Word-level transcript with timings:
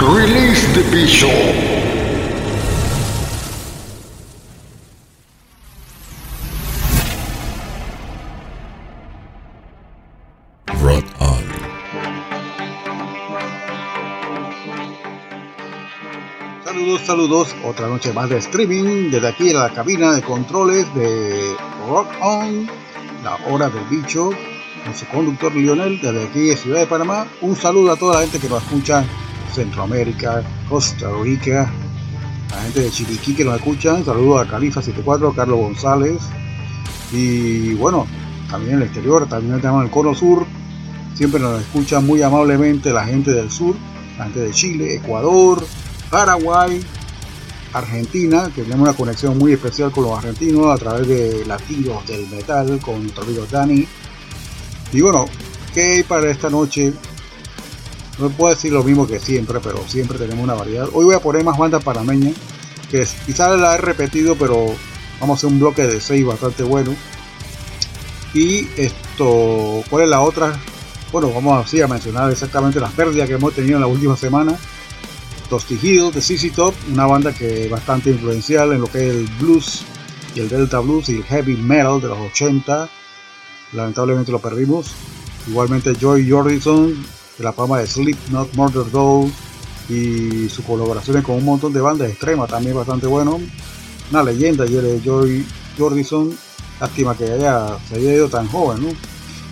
Release 0.00 0.66
the 0.72 0.82
Bishop. 0.90 1.30
Saludos, 16.64 17.00
saludos. 17.02 17.54
Otra 17.64 17.88
noche 17.88 18.14
más 18.14 18.30
de 18.30 18.38
streaming 18.38 19.10
desde 19.10 19.28
aquí 19.28 19.50
en 19.50 19.56
la 19.56 19.68
cabina 19.70 20.12
de 20.12 20.22
controles 20.22 20.92
de 20.94 21.54
Rock 21.86 22.08
On, 22.22 22.66
la 23.22 23.36
hora 23.50 23.68
del 23.68 23.84
bicho, 23.84 24.30
con 24.82 24.94
su 24.94 25.04
conductor 25.08 25.54
Lionel 25.54 26.00
desde 26.00 26.24
aquí 26.24 26.40
de 26.46 26.56
Ciudad 26.56 26.80
de 26.80 26.86
Panamá. 26.86 27.26
Un 27.42 27.54
saludo 27.54 27.92
a 27.92 27.96
toda 27.96 28.14
la 28.14 28.20
gente 28.22 28.38
que 28.38 28.48
nos 28.48 28.62
escucha 28.62 29.04
Centroamérica, 29.50 30.42
Costa 30.68 31.08
Rica, 31.22 31.70
la 32.50 32.62
gente 32.62 32.80
de 32.80 32.90
Chiriquí 32.90 33.34
que 33.34 33.44
nos 33.44 33.56
escuchan. 33.56 34.04
Saludos 34.04 34.46
a 34.46 34.50
Califa74, 34.50 35.34
Carlos 35.34 35.58
González. 35.58 36.22
Y 37.12 37.74
bueno, 37.74 38.06
también 38.50 38.74
en 38.74 38.82
el 38.82 38.86
exterior, 38.86 39.28
también 39.28 39.60
tenemos 39.60 39.84
el 39.84 39.90
Cono 39.90 40.14
Sur. 40.14 40.46
Siempre 41.14 41.40
nos 41.40 41.60
escucha 41.60 42.00
muy 42.00 42.22
amablemente 42.22 42.92
la 42.92 43.04
gente 43.04 43.32
del 43.32 43.50
sur, 43.50 43.74
la 44.16 44.24
gente 44.24 44.40
de 44.40 44.50
Chile, 44.52 44.94
Ecuador, 44.96 45.64
Paraguay, 46.08 46.80
Argentina, 47.72 48.50
que 48.54 48.62
tenemos 48.62 48.88
una 48.88 48.96
conexión 48.96 49.38
muy 49.38 49.52
especial 49.52 49.92
con 49.92 50.04
los 50.04 50.18
argentinos 50.18 50.66
a 50.68 50.78
través 50.78 51.06
de 51.06 51.44
Latidos 51.46 52.06
del 52.06 52.26
Metal 52.28 52.80
con 52.80 53.02
nuestro 53.02 53.46
Dani. 53.50 53.86
Y 54.92 55.00
bueno, 55.00 55.26
¿qué 55.74 55.82
hay 55.82 56.02
para 56.02 56.30
esta 56.30 56.50
noche? 56.50 56.92
No 58.20 58.28
puedo 58.28 58.54
decir 58.54 58.72
lo 58.72 58.84
mismo 58.84 59.06
que 59.06 59.18
siempre, 59.18 59.60
pero 59.60 59.82
siempre 59.88 60.18
tenemos 60.18 60.44
una 60.44 60.52
variedad. 60.54 60.88
Hoy 60.92 61.06
voy 61.06 61.14
a 61.14 61.20
poner 61.20 61.42
más 61.42 61.56
bandas 61.56 61.82
panameñas, 61.82 62.34
que 62.90 63.06
quizás 63.24 63.58
la 63.58 63.74
he 63.74 63.78
repetido, 63.78 64.36
pero 64.36 64.66
vamos 65.18 65.36
a 65.36 65.38
hacer 65.38 65.50
un 65.50 65.58
bloque 65.58 65.86
de 65.86 66.00
6 66.00 66.26
bastante 66.26 66.62
bueno. 66.62 66.94
Y 68.34 68.68
esto, 68.76 69.82
¿cuál 69.88 70.04
es 70.04 70.10
la 70.10 70.20
otra? 70.20 70.52
Bueno, 71.10 71.32
vamos 71.32 71.64
así 71.64 71.80
a 71.80 71.88
mencionar 71.88 72.30
exactamente 72.30 72.78
las 72.78 72.92
pérdidas 72.92 73.26
que 73.26 73.34
hemos 73.34 73.54
tenido 73.54 73.76
en 73.76 73.80
la 73.80 73.86
última 73.86 74.16
semana. 74.16 74.56
Los 75.50 75.64
Tejidos 75.64 76.14
de 76.14 76.20
CC 76.20 76.50
Top, 76.50 76.74
una 76.92 77.06
banda 77.06 77.32
que 77.32 77.64
es 77.64 77.70
bastante 77.70 78.10
influencial 78.10 78.72
en 78.72 78.82
lo 78.82 78.86
que 78.86 79.08
es 79.08 79.14
el 79.14 79.26
blues 79.40 79.82
y 80.34 80.40
el 80.40 80.48
delta 80.48 80.78
blues 80.78 81.08
y 81.08 81.16
el 81.16 81.24
heavy 81.24 81.56
metal 81.56 82.00
de 82.00 82.08
los 82.08 82.18
80. 82.18 82.88
Lamentablemente 83.72 84.30
lo 84.30 84.38
perdimos. 84.38 84.92
Igualmente 85.48 85.94
Joy 85.98 86.30
Jordison, 86.30 86.94
de 87.40 87.44
la 87.44 87.54
fama 87.54 87.78
de 87.78 87.86
Slipknot, 87.86 88.52
Murder 88.54 88.90
Doll 88.90 89.32
y 89.88 90.46
sus 90.50 90.62
colaboraciones 90.64 91.24
con 91.24 91.36
un 91.36 91.44
montón 91.44 91.72
de 91.72 91.80
bandas 91.80 92.10
extremas 92.10 92.50
también 92.50 92.76
bastante 92.76 93.06
bueno. 93.06 93.40
Una 94.10 94.22
leyenda 94.22 94.64
de 94.66 95.00
Joy 95.02 95.46
Jordison. 95.78 96.36
Lástima 96.78 97.16
que 97.16 97.24
haya, 97.24 97.78
se 97.88 97.96
haya 97.96 98.12
ido 98.12 98.28
tan 98.28 98.46
joven, 98.46 98.82
¿no? 98.82 98.88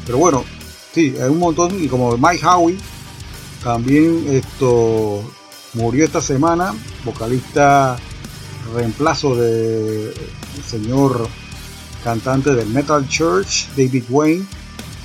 Pero 0.04 0.19
bueno, 0.19 0.44
sí, 0.93 1.15
hay 1.21 1.31
un 1.31 1.38
montón. 1.38 1.82
Y 1.82 1.88
como 1.88 2.16
Mike 2.19 2.44
Howie, 2.47 2.76
también 3.65 4.26
esto 4.31 5.22
murió 5.72 6.05
esta 6.05 6.20
semana, 6.20 6.75
vocalista 7.05 7.97
reemplazo 8.75 9.34
del 9.34 10.12
señor 10.66 11.26
cantante 12.05 12.55
del 12.55 12.69
Metal 12.69 13.06
Church, 13.09 13.69
David 13.76 14.05
Wayne. 14.10 14.44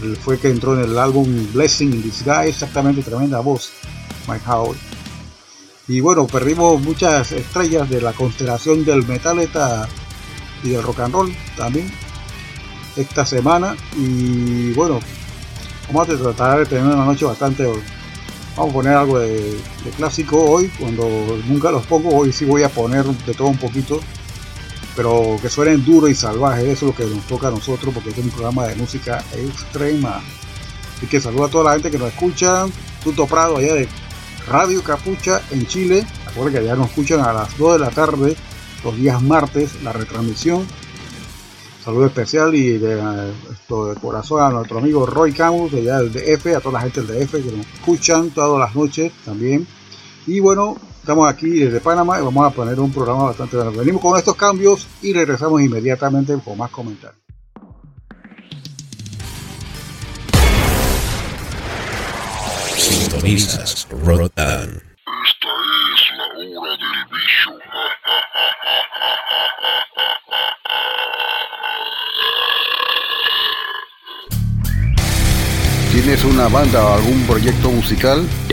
Él 0.03 0.17
fue 0.17 0.37
que 0.37 0.49
entró 0.49 0.73
en 0.77 0.89
el 0.89 0.97
álbum 0.97 1.27
Blessing 1.53 1.93
in 1.93 2.03
Disguise, 2.03 2.49
exactamente 2.49 3.01
tremenda 3.01 3.39
voz, 3.39 3.71
Mike 4.27 4.43
Howard. 4.47 4.77
Y 5.87 5.99
bueno, 6.01 6.27
perdimos 6.27 6.81
muchas 6.81 7.31
estrellas 7.31 7.89
de 7.89 8.01
la 8.01 8.13
constelación 8.13 8.85
del 8.85 9.05
metal 9.07 9.39
esta- 9.39 9.87
y 10.63 10.69
del 10.69 10.83
rock 10.83 10.99
and 11.01 11.13
roll 11.13 11.35
también 11.57 11.91
esta 12.95 13.25
semana. 13.25 13.75
Y 13.97 14.71
bueno, 14.73 14.99
vamos 15.87 16.09
a 16.09 16.17
tratar 16.17 16.59
de 16.59 16.65
tener 16.65 16.83
una 16.85 17.05
noche 17.05 17.25
bastante 17.25 17.65
Vamos 18.55 18.69
a 18.69 18.73
poner 18.75 18.93
algo 18.93 19.17
de, 19.17 19.33
de 19.83 19.89
clásico 19.97 20.39
hoy, 20.39 20.67
cuando 20.79 21.09
nunca 21.47 21.71
los 21.71 21.87
pongo, 21.87 22.15
hoy 22.15 22.31
sí 22.31 22.45
voy 22.45 22.61
a 22.61 22.69
poner 22.69 23.03
de 23.03 23.33
todo 23.33 23.47
un 23.47 23.57
poquito, 23.57 23.99
pero 24.95 25.37
que 25.41 25.49
suenen 25.49 25.83
duro 25.83 26.07
y 26.07 26.15
salvaje, 26.15 26.71
eso 26.71 26.87
es 26.87 26.91
lo 26.91 26.95
que 26.95 27.05
nos 27.05 27.25
toca 27.27 27.47
a 27.47 27.51
nosotros, 27.51 27.93
porque 27.93 28.09
este 28.09 28.21
es 28.21 28.27
un 28.27 28.31
programa 28.31 28.67
de 28.67 28.75
música 28.75 29.23
extrema. 29.33 30.21
Así 30.97 31.07
que 31.07 31.19
saludo 31.19 31.45
a 31.45 31.49
toda 31.49 31.63
la 31.65 31.73
gente 31.73 31.91
que 31.91 31.97
nos 31.97 32.09
escucha, 32.09 32.65
Tuto 33.03 33.25
Prado 33.25 33.57
allá 33.57 33.73
de 33.73 33.87
Radio 34.47 34.83
Capucha 34.83 35.41
en 35.51 35.65
Chile, 35.65 36.05
recuerden 36.27 36.53
que 36.53 36.59
allá 36.59 36.75
nos 36.75 36.89
escuchan 36.89 37.21
a 37.21 37.33
las 37.33 37.57
2 37.57 37.73
de 37.73 37.79
la 37.79 37.89
tarde, 37.89 38.35
los 38.83 38.95
días 38.95 39.21
martes, 39.21 39.81
la 39.81 39.93
retransmisión. 39.93 40.65
Saludo 41.83 42.05
especial 42.05 42.55
y 42.55 42.77
de, 42.77 42.95
de 42.95 43.95
corazón 44.01 44.41
a 44.41 44.49
nuestro 44.49 44.77
amigo 44.77 45.05
Roy 45.05 45.33
Camus, 45.33 45.71
de 45.71 45.81
allá 45.81 45.99
del 45.99 46.13
DF, 46.13 46.55
a 46.55 46.61
toda 46.61 46.73
la 46.73 46.81
gente 46.81 47.01
del 47.01 47.25
DF 47.25 47.31
que 47.31 47.57
nos 47.57 47.67
escuchan 47.73 48.29
todas 48.29 48.59
las 48.59 48.75
noches 48.75 49.11
también. 49.25 49.67
Y 50.25 50.39
bueno, 50.39 50.77
estamos 51.03 51.29
aquí 51.29 51.59
desde 51.59 51.81
Panamá 51.81 52.17
y 52.17 52.23
vamos 52.23 52.47
a 52.47 52.49
poner 52.55 52.79
un 52.79 52.89
programa 52.89 53.25
bastante 53.25 53.57
bueno. 53.57 53.73
Venimos 53.73 54.01
con 54.01 54.17
estos 54.17 54.37
cambios 54.37 54.87
y 55.01 55.11
regresamos 55.11 55.61
inmediatamente 55.61 56.33
con 56.43 56.57
más 56.57 56.71
comentarios. 56.71 57.21
Sintonizas 62.77 63.85
Rotan. 64.05 64.69
Esta 64.69 65.49
es 65.93 66.17
la 66.17 66.23
hora 66.61 66.71
del 66.71 67.05
bicho. 67.11 67.51
¿Tienes 75.91 76.23
una 76.23 76.47
banda 76.47 76.81
o 76.85 76.93
algún 76.93 77.21
proyecto 77.27 77.69
musical? 77.69 78.25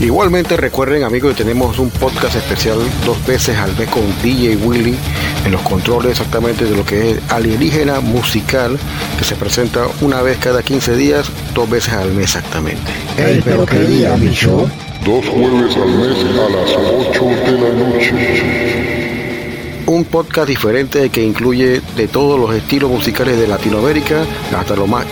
Igualmente 0.00 0.56
recuerden 0.56 1.02
amigos 1.02 1.34
que 1.34 1.42
tenemos 1.42 1.80
un 1.80 1.90
podcast 1.90 2.36
especial 2.36 2.78
dos 3.04 3.26
veces 3.26 3.58
al 3.58 3.76
mes 3.76 3.88
con 3.88 4.04
DJ 4.22 4.56
Willy 4.56 4.94
en 5.44 5.50
los 5.50 5.60
controles 5.62 6.12
exactamente 6.12 6.66
de 6.66 6.76
lo 6.76 6.84
que 6.84 7.10
es 7.10 7.20
alienígena 7.30 7.98
musical 7.98 8.78
que 9.18 9.24
se 9.24 9.34
presenta 9.34 9.88
una 10.00 10.22
vez 10.22 10.38
cada 10.38 10.62
15 10.62 10.94
días, 10.94 11.28
dos 11.52 11.68
veces 11.68 11.94
al 11.94 12.12
mes 12.12 12.26
exactamente. 12.36 12.92
Ey, 13.16 13.42
pero 13.44 13.66
qué 13.66 13.80
día, 13.80 14.14
bicho. 14.14 14.70
Dos 15.04 15.26
jueves 15.26 15.76
al 15.76 15.88
mes 15.88 16.16
a 16.24 16.48
las 16.48 16.70
8 16.76 17.24
de 17.24 17.52
la 17.52 17.72
noche. 17.72 18.98
Un 19.86 20.04
podcast 20.04 20.46
diferente 20.46 21.08
que 21.10 21.24
incluye 21.24 21.80
de 21.96 22.06
todos 22.06 22.38
los 22.38 22.54
estilos 22.54 22.90
musicales 22.90 23.36
de 23.36 23.48
Latinoamérica 23.48 24.24
hasta 24.56 24.76
lo 24.76 24.86
más 24.86 25.06